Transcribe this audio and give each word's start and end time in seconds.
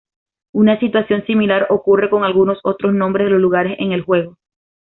Una 0.51 0.79
situación 0.79 1.23
similar 1.27 1.67
ocurre 1.69 2.09
con 2.09 2.23
algunos 2.23 2.57
otros 2.63 2.91
nombres 2.91 3.25
de 3.27 3.33
los 3.33 3.39
lugares 3.39 3.77
en 3.77 3.91
el 3.91 4.01
juego. 4.01 4.35